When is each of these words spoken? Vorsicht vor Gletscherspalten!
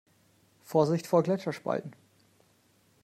Vorsicht 0.63 1.05
vor 1.05 1.21
Gletscherspalten! 1.21 1.93